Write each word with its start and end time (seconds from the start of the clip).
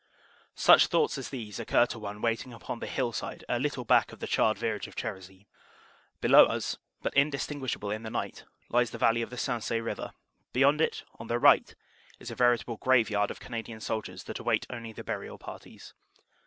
Such 0.55 0.87
thoughts 0.87 1.19
as 1.19 1.29
these 1.29 1.59
occur 1.59 1.85
to 1.85 1.99
one 1.99 2.23
waiting 2.23 2.53
upon 2.53 2.79
the 2.79 2.87
hill 2.87 3.11
side 3.13 3.45
a 3.47 3.59
little 3.59 3.85
back 3.85 4.11
of 4.11 4.17
the 4.19 4.25
charred 4.25 4.57
village 4.57 4.87
of 4.87 4.95
Cherisy. 4.95 5.45
Below 6.21 6.43
us, 6.47 6.79
but 7.03 7.13
indistinguishable 7.13 7.91
in 7.91 8.01
the 8.01 8.09
night, 8.09 8.43
lies 8.69 8.89
the 8.89 8.97
valley 8.97 9.21
of 9.21 9.29
the 9.29 9.35
Sensee 9.37 9.79
river; 9.79 10.13
beyond 10.53 10.81
it, 10.81 11.03
on 11.19 11.27
the 11.27 11.37
right, 11.37 11.75
is 12.17 12.31
a 12.31 12.35
veritable 12.35 12.77
graveyard 12.77 13.29
of 13.29 13.39
Cana 13.39 13.61
dian 13.61 13.79
soldiers 13.79 14.23
they 14.23 14.33
await 14.39 14.65
only 14.71 14.91
the 14.91 15.03
burial 15.03 15.37
parties. 15.37 15.93